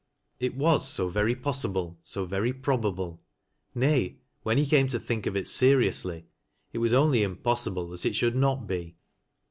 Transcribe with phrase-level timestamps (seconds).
[0.39, 3.21] It was so very possible, so verj' probable;
[3.75, 6.25] nay, when he came to think of it seriously,
[6.73, 8.95] it was only impossible that it should not be.